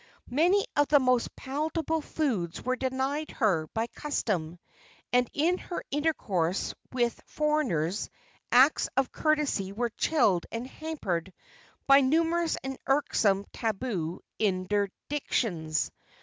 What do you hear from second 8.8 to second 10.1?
of courtesy were